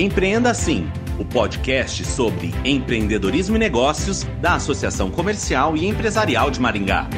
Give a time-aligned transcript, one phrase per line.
[0.00, 0.86] Empreenda Assim,
[1.18, 7.08] o podcast sobre empreendedorismo e negócios da Associação Comercial e Empresarial de Maringá.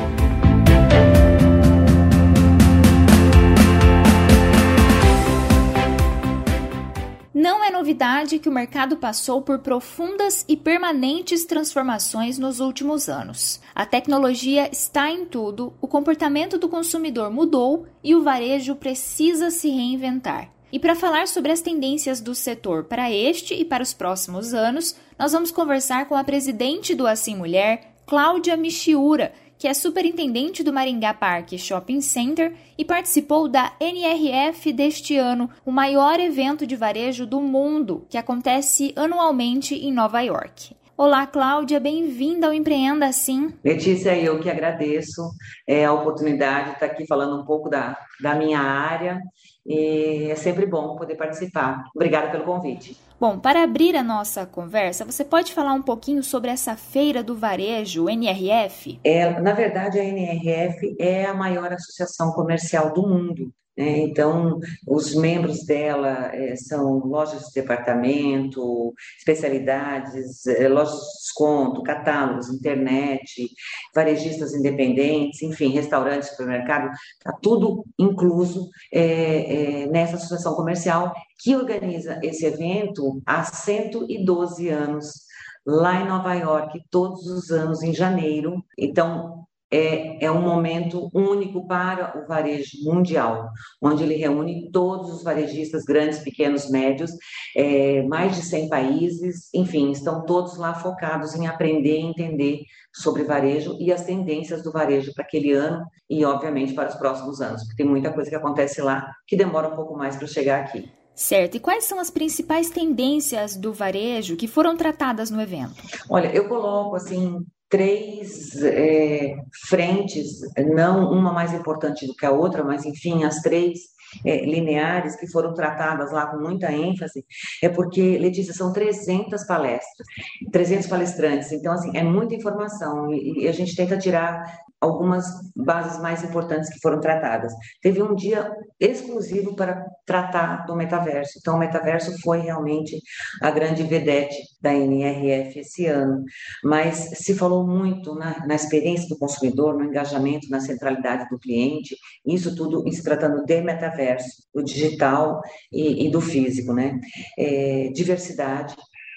[7.35, 13.61] Não é novidade que o mercado passou por profundas e permanentes transformações nos últimos anos.
[13.75, 19.69] A tecnologia está em tudo, o comportamento do consumidor mudou e o varejo precisa se
[19.69, 20.51] reinventar.
[20.73, 24.95] E para falar sobre as tendências do setor para este e para os próximos anos,
[25.19, 30.73] nós vamos conversar com a presidente do Assim Mulher, Cláudia Michiura, que é superintendente do
[30.73, 37.27] Maringá Park Shopping Center e participou da NRF deste ano, o maior evento de varejo
[37.27, 40.75] do mundo, que acontece anualmente em Nova York.
[41.03, 43.55] Olá, Cláudia, bem-vinda ao Empreenda Assim.
[43.65, 45.31] Letícia, eu que agradeço
[45.67, 49.19] é, a oportunidade de estar aqui falando um pouco da, da minha área
[49.67, 51.85] e é sempre bom poder participar.
[51.97, 52.99] Obrigada pelo convite.
[53.19, 57.35] Bom, para abrir a nossa conversa, você pode falar um pouquinho sobre essa feira do
[57.35, 59.01] varejo, NRF?
[59.03, 63.51] É, na verdade, a NRF é a maior associação comercial do mundo.
[63.81, 64.01] Né?
[64.01, 72.51] Então, os membros dela é, são lojas de departamento, especialidades, é, lojas de desconto, catálogos,
[72.51, 73.49] internet,
[73.95, 82.21] varejistas independentes, enfim, restaurantes, supermercado, está tudo incluso é, é, nessa associação comercial que organiza
[82.23, 85.31] esse evento há 112 anos
[85.65, 88.63] lá em Nova York, todos os anos em janeiro.
[88.77, 93.51] Então, é, é um momento único para o varejo mundial,
[93.81, 97.13] onde ele reúne todos os varejistas, grandes, pequenos, médios,
[97.57, 102.61] é, mais de 100 países, enfim, estão todos lá focados em aprender e entender
[102.93, 107.41] sobre varejo e as tendências do varejo para aquele ano e, obviamente, para os próximos
[107.41, 110.61] anos, porque tem muita coisa que acontece lá que demora um pouco mais para chegar
[110.61, 110.91] aqui.
[111.15, 111.57] Certo.
[111.57, 115.75] E quais são as principais tendências do varejo que foram tratadas no evento?
[116.09, 119.37] Olha, eu coloco assim três é,
[119.69, 120.41] frentes,
[120.75, 123.79] não uma mais importante do que a outra, mas enfim, as três
[124.27, 127.25] é, lineares que foram tratadas lá com muita ênfase,
[127.63, 130.07] é porque, Letícia, são 300 palestras,
[130.51, 134.43] 300 palestrantes, então, assim, é muita informação e, e a gente tenta tirar
[134.81, 137.53] algumas bases mais importantes que foram tratadas.
[137.83, 141.39] Teve um dia exclusivo para tratar do metaverso.
[141.39, 143.01] Então, o metaverso foi realmente
[143.43, 146.25] a grande vedete da NRF esse ano.
[146.65, 151.97] Mas se falou muito na, na experiência do consumidor, no engajamento, na centralidade do cliente,
[152.27, 156.99] isso tudo se tratando de metaverso, do digital e, e do físico, né?
[157.39, 158.75] É, diversidade,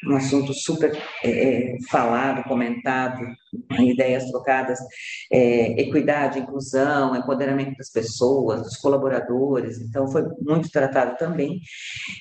[0.08, 3.26] um assunto super é, é, falado, comentado,
[3.80, 4.80] ideias trocadas,
[5.32, 11.60] é, equidade, inclusão, empoderamento das pessoas, dos colaboradores, então foi muito tratado também.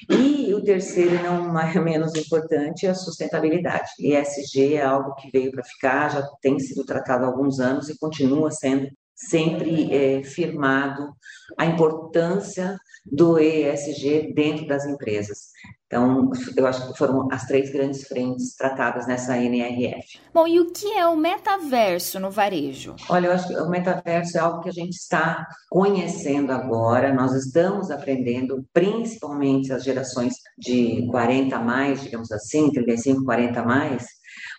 [0.09, 3.91] E o terceiro, não mais menos importante, é a sustentabilidade.
[3.99, 7.99] ESG é algo que veio para ficar, já tem sido tratado há alguns anos e
[7.99, 8.89] continua sendo
[9.29, 11.15] sempre é, firmado
[11.59, 15.53] a importância do ESG dentro das empresas.
[15.93, 20.19] Então, eu acho que foram as três grandes frentes tratadas nessa NRF.
[20.33, 22.97] Bom, e o que é o metaverso no varejo?
[23.11, 27.35] Olha, eu acho que o metaverso é algo que a gente está conhecendo agora, nós
[27.35, 34.07] estamos aprendendo, principalmente as gerações de 40 a mais, digamos assim, 35, 40 a mais,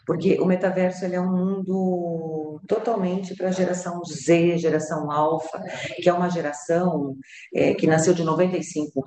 [0.05, 5.61] porque o metaverso ele é um mundo totalmente para a geração Z, geração alfa,
[5.95, 7.15] que é uma geração
[7.53, 9.03] é, que nasceu de 95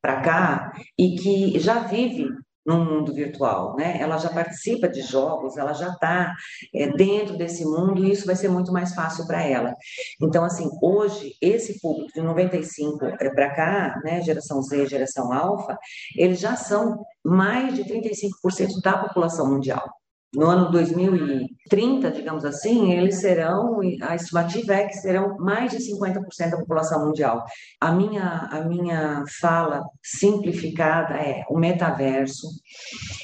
[0.00, 2.28] para cá e que já vive
[2.64, 3.98] no mundo virtual, né?
[4.00, 6.34] Ela já participa de jogos, ela já está
[6.74, 9.74] é, dentro desse mundo e isso vai ser muito mais fácil para ela.
[10.20, 15.76] Então, assim, hoje esse público de 95 é, para cá, né, geração Z, geração alfa,
[16.16, 19.99] eles já são mais de 35% da população mundial.
[20.32, 26.50] No ano 2030, digamos assim, eles serão, a estimativa é que serão mais de 50%
[26.50, 27.44] da população mundial.
[27.80, 32.46] A minha, a minha fala simplificada é o metaverso,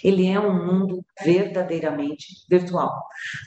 [0.02, 3.00] ele é um mundo verdadeiramente virtual,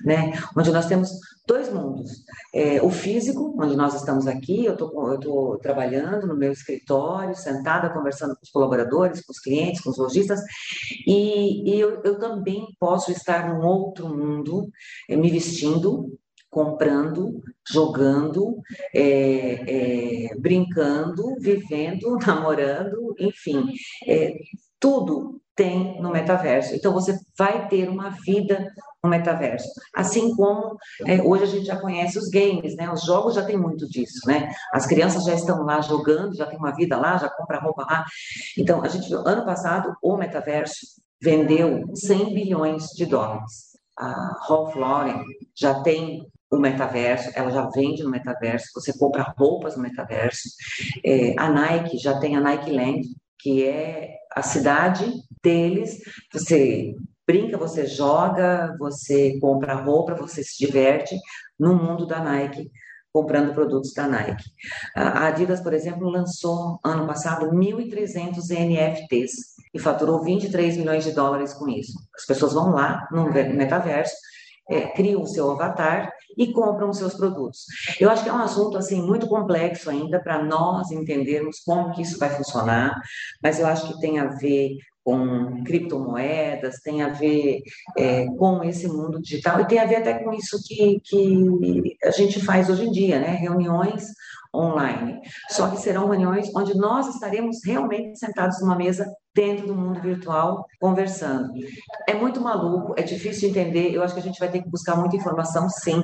[0.05, 0.31] né?
[0.55, 1.11] Onde nós temos
[1.49, 2.23] dois mundos.
[2.53, 8.35] É, o físico, onde nós estamos aqui, eu estou trabalhando no meu escritório, sentada, conversando
[8.35, 10.39] com os colaboradores, com os clientes, com os lojistas,
[11.07, 14.69] e, e eu, eu, também posso estar num outro mundo,
[15.09, 16.15] é, me vestindo,
[16.51, 18.59] comprando, jogando,
[18.93, 23.65] é, é brincando, vivendo, namorando, enfim,
[24.07, 24.37] é,
[24.79, 26.73] tudo tem no metaverso.
[26.73, 28.71] Então você vai ter uma vida
[29.03, 29.67] no metaverso.
[29.93, 32.89] Assim como é, hoje a gente já conhece os games, né?
[32.89, 34.49] Os jogos já tem muito disso, né?
[34.71, 38.05] As crianças já estão lá jogando, já tem uma vida lá, já compra roupa lá.
[38.57, 40.79] Então, a gente ano passado, o metaverso
[41.21, 43.77] vendeu 100 bilhões de dólares.
[43.97, 45.21] A Ralph Lauren
[45.53, 50.49] já tem o metaverso, ela já vende no metaverso, você compra roupas no metaverso.
[51.05, 53.01] É, a Nike já tem a Nike Land,
[53.39, 55.11] que é a cidade
[55.43, 55.99] deles.
[56.33, 56.93] Você
[57.25, 61.15] brinca, você joga, você compra roupa, você se diverte
[61.57, 62.69] no mundo da Nike,
[63.13, 64.43] comprando produtos da Nike.
[64.95, 69.31] A Adidas, por exemplo, lançou ano passado 1.300 NFTs
[69.73, 71.93] e faturou 23 milhões de dólares com isso.
[72.15, 74.15] As pessoas vão lá no metaverso
[74.69, 77.65] é, criam o seu avatar e compram seus produtos.
[77.99, 82.01] Eu acho que é um assunto assim muito complexo ainda para nós entendermos como que
[82.01, 82.99] isso vai funcionar,
[83.41, 87.61] mas eu acho que tem a ver com criptomoedas, tem a ver
[87.97, 92.11] é, com esse mundo digital e tem a ver até com isso que, que a
[92.11, 93.29] gente faz hoje em dia, né?
[93.29, 94.05] Reuniões
[94.53, 95.21] online.
[95.49, 100.65] Só que serão reuniões onde nós estaremos realmente sentados numa mesa dentro do mundo virtual
[100.79, 101.53] conversando.
[102.07, 103.93] É muito maluco, é difícil de entender.
[103.93, 106.01] Eu acho que a gente vai ter que buscar muita informação, sim,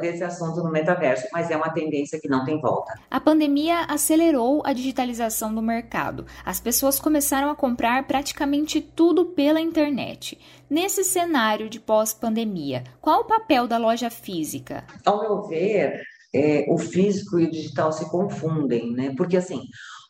[0.00, 2.94] desse assunto no metaverso, mas é uma tendência que não tem volta.
[3.10, 6.24] A pandemia acelerou a digitalização do mercado.
[6.44, 10.38] As pessoas começaram a comprar praticamente tudo pela internet.
[10.68, 14.84] Nesse cenário de pós-pandemia, qual o papel da loja física?
[15.04, 16.00] Ao meu ver,
[16.34, 19.14] é, o físico e o digital se confundem, né?
[19.16, 19.62] Porque assim,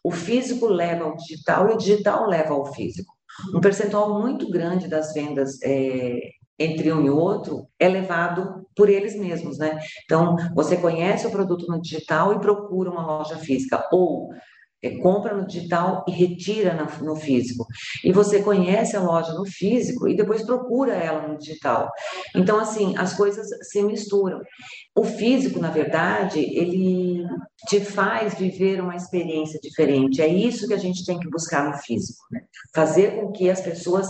[0.03, 3.13] o físico leva ao digital e o digital leva ao físico.
[3.55, 6.21] Um percentual muito grande das vendas é,
[6.59, 9.79] entre um e outro é levado por eles mesmos, né?
[10.05, 14.29] Então, você conhece o produto no digital e procura uma loja física, ou
[14.83, 17.67] é, compra no digital e retira no, no, físico.
[18.05, 21.91] E você conhece a loja no físico e depois procura ela no digital.
[22.35, 24.41] Então, assim, as coisas se misturam.
[24.97, 27.25] O físico, na verdade, ele
[27.69, 30.23] te faz viver uma experiência diferente.
[30.23, 32.25] É isso que a gente tem que buscar no físico.
[32.31, 32.41] Né?
[32.75, 34.09] Fazer com que as pessoas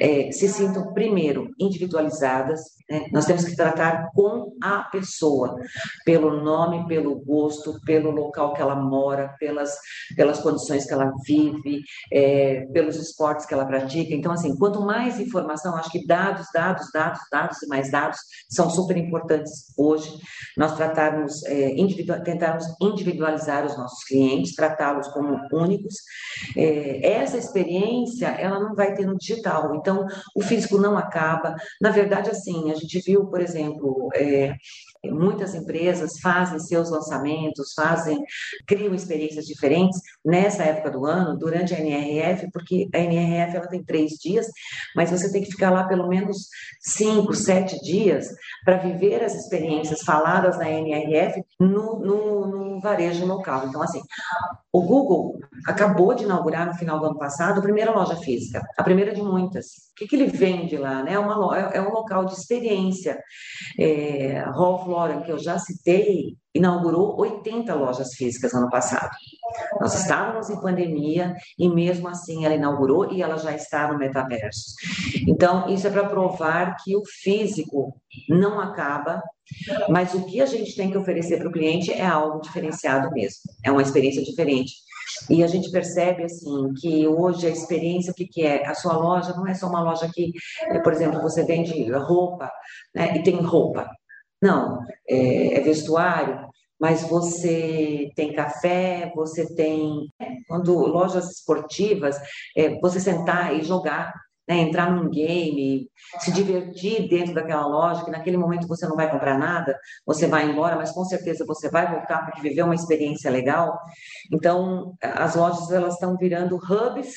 [0.00, 2.60] é, se sintam, primeiro, individualizadas.
[2.90, 3.06] Né?
[3.12, 5.56] Nós temos que tratar com a pessoa,
[6.04, 9.76] pelo nome, pelo gosto, pelo local que ela mora, pelas,
[10.16, 14.14] pelas condições que ela vive, é, pelos esportes que ela pratica.
[14.14, 18.18] Então, assim, quanto mais informação, acho que dados, dados, dados, dados e mais dados
[18.48, 20.18] são super importantes hoje
[20.56, 21.70] nós tratarmos, é,
[22.24, 25.94] tentarmos individualizar os nossos clientes, tratá-los como únicos.
[26.56, 31.54] É, essa experiência, ela não vai ter no digital, então o físico não acaba.
[31.80, 34.54] Na verdade, assim, a gente viu, por exemplo, é,
[35.04, 38.18] Muitas empresas fazem seus lançamentos, fazem,
[38.66, 43.84] criam experiências diferentes nessa época do ano, durante a NRF, porque a NRF ela tem
[43.84, 44.46] três dias,
[44.94, 46.48] mas você tem que ficar lá pelo menos
[46.80, 48.28] cinco, sete dias
[48.64, 53.66] para viver as experiências faladas na NRF no, no, no varejo local.
[53.66, 54.00] Então, assim,
[54.72, 58.82] o Google acabou de inaugurar no final do ano passado a primeira loja física, a
[58.82, 59.66] primeira de muitas.
[59.66, 61.02] O que, que ele vende lá?
[61.02, 61.14] Né?
[61.14, 63.18] É, uma, é um local de experiência.
[63.78, 64.44] É,
[64.90, 69.10] Lauren, que eu já citei, inaugurou 80 lojas físicas ano passado.
[69.80, 74.74] Nós estávamos em pandemia e mesmo assim ela inaugurou e ela já está no metaverso.
[75.26, 77.94] Então, isso é para provar que o físico
[78.28, 79.22] não acaba,
[79.88, 83.40] mas o que a gente tem que oferecer para o cliente é algo diferenciado mesmo,
[83.64, 84.72] é uma experiência diferente.
[85.30, 88.66] E a gente percebe assim que hoje a experiência, o que, que é?
[88.66, 90.32] A sua loja não é só uma loja que,
[90.82, 92.50] por exemplo, você vende roupa
[92.94, 93.90] né, e tem roupa.
[94.40, 96.48] Não, é, é vestuário,
[96.80, 100.08] mas você tem café, você tem.
[100.46, 102.16] Quando lojas esportivas,
[102.56, 104.14] é, você sentar e jogar,
[104.48, 105.90] né, entrar num game,
[106.20, 109.76] se divertir dentro daquela loja, que naquele momento você não vai comprar nada,
[110.06, 113.78] você vai embora, mas com certeza você vai voltar porque viveu uma experiência legal.
[114.32, 117.12] Então, as lojas elas estão virando hubs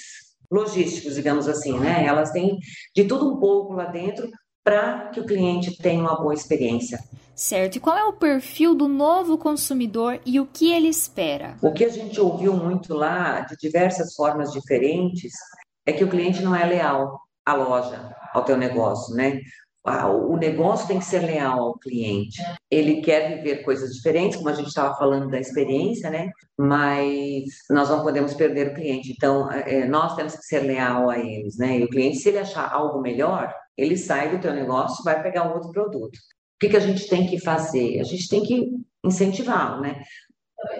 [0.51, 2.06] logísticos, digamos assim, né?
[2.06, 2.58] Elas têm
[2.94, 4.30] de tudo um pouco lá dentro
[4.63, 7.00] para que o cliente tenha uma boa experiência.
[7.36, 7.77] Certo.
[7.77, 11.56] E qual é o perfil do novo consumidor e o que ele espera?
[11.62, 15.34] O que a gente ouviu muito lá, de diversas formas diferentes,
[15.86, 19.39] é que o cliente não é leal à loja, ao teu negócio, né?
[19.84, 22.39] O negócio tem que ser leal ao cliente.
[22.70, 26.30] Ele quer viver coisas diferentes, como a gente estava falando da experiência, né?
[26.56, 29.12] Mas nós não podemos perder o cliente.
[29.12, 31.80] Então, é, nós temos que ser leal a eles, né?
[31.80, 35.50] E o cliente, se ele achar algo melhor, ele sai do teu negócio, vai pegar
[35.50, 36.16] um outro produto.
[36.16, 38.00] O que, que a gente tem que fazer?
[38.00, 38.70] A gente tem que
[39.04, 40.04] incentivá-lo, né?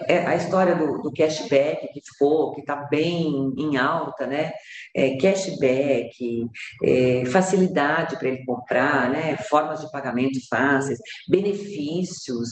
[0.06, 4.52] É a história do, do, cashback que ficou, que está bem em alta, né?
[4.94, 6.46] É, cashback,
[6.84, 9.36] é, facilidade para ele comprar, né?
[9.48, 10.98] Formas de pagamento fáceis,
[11.28, 12.48] benefícios,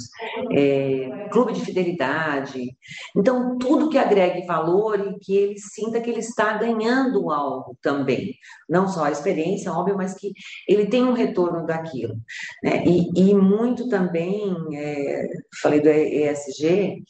[0.53, 2.77] é, clube de fidelidade.
[3.17, 8.35] Então, tudo que agregue valor e que ele sinta que ele está ganhando algo também.
[8.69, 10.33] Não só a experiência, óbvio, mas que
[10.69, 12.15] ele tem um retorno daquilo.
[12.63, 12.85] Né?
[12.87, 15.27] E, e muito também, é,
[15.61, 17.03] falei do ESG,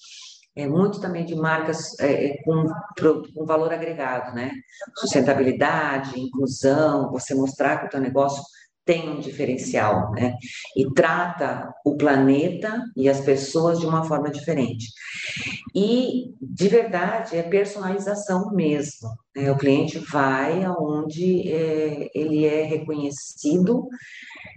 [0.63, 2.67] é muito também de marcas é, é com,
[3.35, 4.53] com valor agregado, né?
[4.97, 8.43] Sustentabilidade, inclusão, você mostrar que o teu negócio
[8.85, 10.35] tem um diferencial, né?
[10.77, 14.87] E trata o planeta e as pessoas de uma forma diferente.
[15.75, 19.09] E, de verdade, é personalização mesmo.
[19.37, 19.51] Né?
[19.51, 23.87] O cliente vai aonde é, ele é reconhecido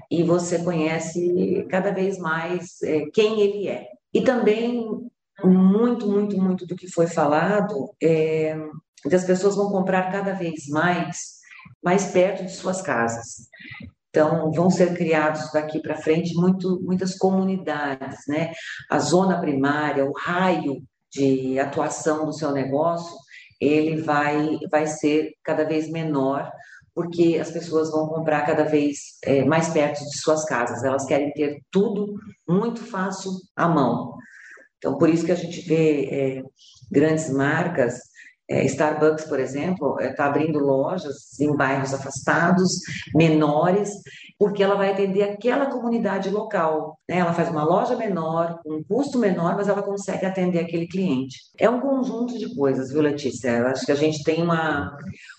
[0.10, 3.88] e você conhece cada vez mais é, quem ele é.
[4.14, 4.88] E também
[5.44, 8.58] muito, muito, muito do que foi falado é
[9.12, 11.44] as pessoas vão comprar cada vez mais
[11.84, 13.48] mais perto de suas casas.
[14.10, 18.52] Então, vão ser criados daqui para frente muito, muitas comunidades, né?
[18.90, 23.16] A zona primária, o raio de atuação do seu negócio,
[23.60, 26.52] ele vai, vai ser cada vez menor,
[26.94, 30.84] porque as pessoas vão comprar cada vez é, mais perto de suas casas.
[30.84, 32.14] Elas querem ter tudo
[32.48, 34.14] muito fácil à mão.
[34.84, 36.44] Então, por isso que a gente vê é,
[36.92, 38.02] grandes marcas,
[38.50, 42.82] é, Starbucks, por exemplo, está é, abrindo lojas em bairros afastados,
[43.16, 43.90] menores,
[44.38, 47.00] porque ela vai atender aquela comunidade local.
[47.08, 47.20] Né?
[47.20, 51.38] Ela faz uma loja menor, um custo menor, mas ela consegue atender aquele cliente.
[51.58, 53.52] É um conjunto de coisas, viu, Letícia?
[53.52, 54.98] Eu acho que a gente tem uma,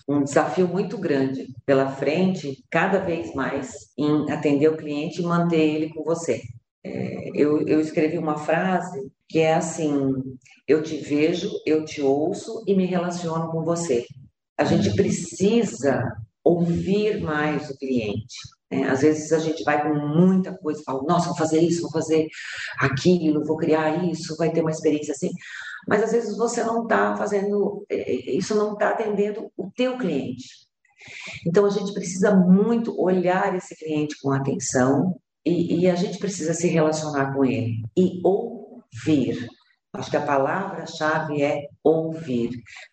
[0.09, 5.61] um desafio muito grande pela frente, cada vez mais, em atender o cliente e manter
[5.61, 6.41] ele com você.
[6.83, 10.13] É, eu, eu escrevi uma frase que é assim:
[10.67, 14.05] eu te vejo, eu te ouço e me relaciono com você.
[14.57, 16.01] A gente precisa
[16.43, 18.35] ouvir mais o cliente.
[18.71, 18.87] Né?
[18.87, 22.27] Às vezes a gente vai com muita coisa, fala, nossa, vou fazer isso, vou fazer
[22.79, 25.31] aquilo, vou criar isso, vai ter uma experiência assim.
[25.87, 29.97] Mas às vezes você não está fazendo, é, é, isso não está atendendo o teu
[29.97, 30.45] cliente.
[31.45, 35.15] Então a gente precisa muito olhar esse cliente com atenção,
[35.45, 38.19] e, e a gente precisa se relacionar com ele e
[38.95, 39.47] ouvir.
[39.93, 42.49] Acho que a palavra-chave é ouvir,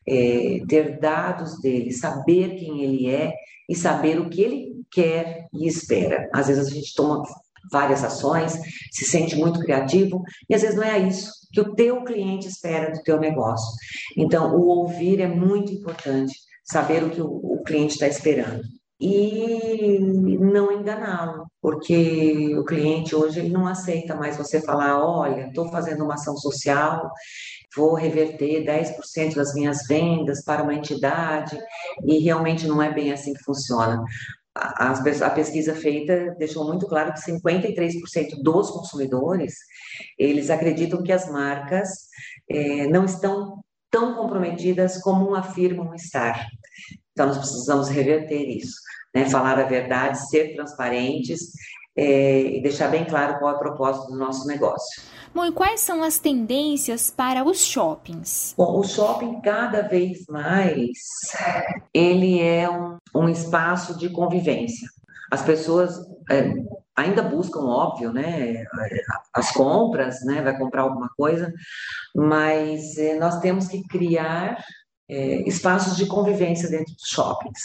[0.06, 3.32] é, ter dados dele, saber quem ele é
[3.68, 6.28] e saber o que ele quer e espera.
[6.32, 7.24] Às vezes a gente toma
[7.70, 8.52] várias ações,
[8.92, 12.92] se sente muito criativo e às vezes não é isso que o teu cliente espera
[12.92, 13.72] do teu negócio.
[14.16, 18.62] Então, o ouvir é muito importante, saber o que o, o cliente está esperando
[19.02, 19.98] e
[20.38, 26.04] não enganá-lo, porque o cliente hoje ele não aceita mais você falar, olha, estou fazendo
[26.04, 27.10] uma ação social,
[27.76, 31.58] vou reverter 10% das minhas vendas para uma entidade,
[32.04, 34.04] e realmente não é bem assim que funciona.
[34.54, 39.54] A, a pesquisa feita deixou muito claro que 53% dos consumidores,
[40.16, 41.88] eles acreditam que as marcas
[42.48, 46.46] é, não estão tão comprometidas como afirmam estar.
[47.12, 48.76] Então, nós precisamos reverter isso
[49.14, 49.28] né?
[49.28, 51.52] falar a verdade, ser transparentes
[51.94, 55.02] é, e deixar bem claro qual é o propósito do nosso negócio.
[55.34, 58.54] Bom, e quais são as tendências para os shoppings?
[58.56, 60.90] Bom, o shopping cada vez mais
[61.92, 64.88] ele é um, um espaço de convivência.
[65.30, 65.98] As pessoas
[66.30, 66.52] é,
[66.94, 68.64] ainda buscam, óbvio, né,
[69.32, 71.50] as compras, né, vai comprar alguma coisa,
[72.14, 74.62] mas é, nós temos que criar
[75.12, 77.60] é, espaços de convivência dentro dos shoppings,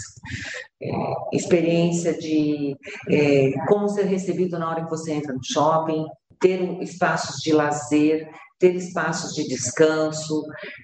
[0.83, 0.91] é,
[1.31, 2.75] experiência de
[3.09, 6.05] é, como ser recebido na hora que você entra no shopping,
[6.41, 10.43] ter espaços de lazer, ter espaços de descanso.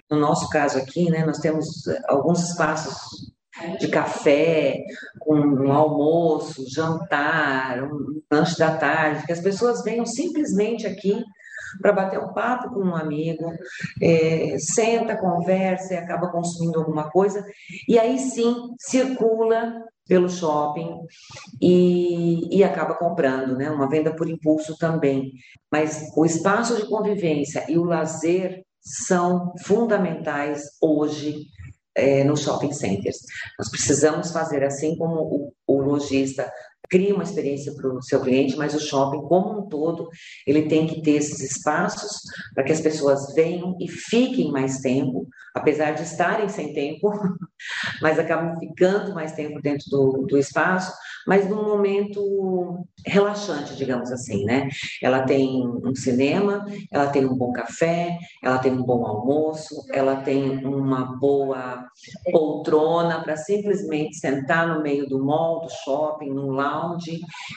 [0.09, 2.95] No nosso caso aqui, né, nós temos alguns espaços
[3.79, 4.83] de café,
[5.19, 11.21] com um almoço, jantar, um lanche da tarde, que as pessoas venham simplesmente aqui
[11.81, 13.51] para bater um papo com um amigo,
[14.01, 17.45] é, senta, conversa e acaba consumindo alguma coisa,
[17.87, 19.73] e aí sim circula
[20.07, 20.97] pelo shopping
[21.61, 23.69] e, e acaba comprando, né?
[23.69, 25.31] Uma venda por impulso também.
[25.71, 31.45] Mas o espaço de convivência e o lazer são fundamentais hoje
[31.95, 33.17] é, nos shopping centers.
[33.57, 36.51] Nós precisamos fazer assim como o, o lojista
[36.93, 40.09] cria uma experiência para o seu cliente, mas o shopping como um todo,
[40.45, 42.21] ele tem que ter esses espaços
[42.53, 47.11] para que as pessoas venham e fiquem mais tempo, apesar de estarem sem tempo,
[47.99, 50.93] mas acabam ficando mais tempo dentro do, do espaço,
[51.25, 54.69] mas num momento relaxante, digamos assim, né?
[55.01, 60.17] Ela tem um cinema, ela tem um bom café, ela tem um bom almoço, ela
[60.17, 61.85] tem uma boa
[62.31, 66.82] poltrona para simplesmente sentar no meio do mall, do shopping, num lounge,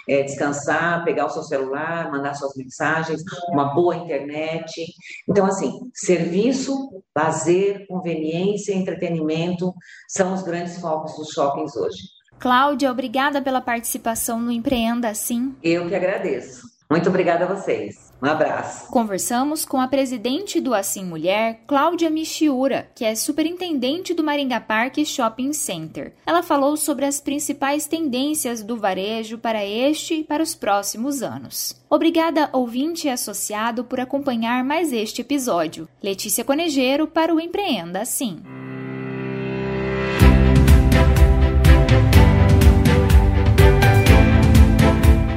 [0.08, 4.86] é, descansar, pegar o seu celular, mandar suas mensagens, uma boa internet.
[5.28, 9.72] Então, assim, serviço, lazer, conveniência, entretenimento
[10.08, 11.98] são os grandes focos dos shoppings hoje.
[12.38, 15.54] Cláudia, obrigada pela participação no Empreenda Assim.
[15.62, 16.62] Eu que agradeço.
[16.90, 18.05] Muito obrigada a vocês.
[18.20, 18.86] Um abraço.
[18.90, 24.98] Conversamos com a presidente do Assim Mulher, Cláudia Michiura, que é superintendente do Maringá Park
[25.04, 26.14] Shopping Center.
[26.24, 31.76] Ela falou sobre as principais tendências do varejo para este e para os próximos anos.
[31.90, 35.86] Obrigada, ouvinte e associado, por acompanhar mais este episódio.
[36.02, 38.42] Letícia Conejeiro para o Empreenda Assim.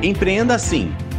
[0.01, 0.95] Empreenda Assim,